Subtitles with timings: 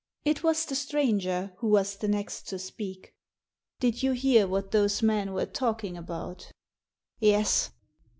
[0.25, 3.13] It was the stranger who was the next to speak,
[3.79, 6.51] "Did you hear what those men were talking about?"
[7.19, 7.69] "Yes."